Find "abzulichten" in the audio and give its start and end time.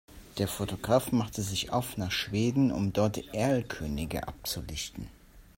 4.27-5.09